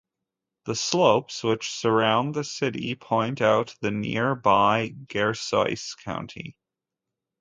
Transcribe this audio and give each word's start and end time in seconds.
The 0.65 0.73
slopes 0.73 1.43
which 1.43 1.69
surround 1.69 2.33
the 2.33 2.43
city 2.43 2.95
point 2.95 3.39
out 3.39 3.75
the 3.81 3.91
nearby 3.91 4.89
gersois 5.05 5.95
country. 6.03 6.57